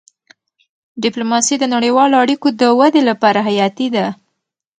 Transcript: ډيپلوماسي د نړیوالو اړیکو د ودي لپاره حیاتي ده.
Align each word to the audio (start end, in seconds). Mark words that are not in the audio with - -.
ډيپلوماسي 1.03 1.55
د 1.59 1.63
نړیوالو 1.75 2.15
اړیکو 2.23 2.47
د 2.61 2.63
ودي 2.79 3.01
لپاره 3.09 3.39
حیاتي 3.47 3.87
ده. 3.95 4.05